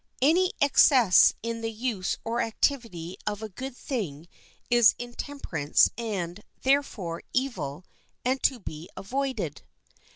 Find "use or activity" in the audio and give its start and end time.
1.71-3.17